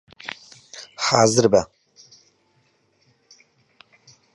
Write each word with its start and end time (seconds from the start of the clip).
حازر 1.05 1.45
بە! 1.53 1.61